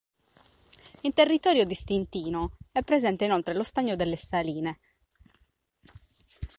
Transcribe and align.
In 1.01 1.13
territorio 1.13 1.63
di 1.63 1.75
Stintino 1.75 2.53
è 2.71 2.81
presente 2.81 3.25
inoltre 3.25 3.53
lo 3.53 3.61
stagno 3.61 3.95
delle 3.95 4.15
Saline. 4.15 4.79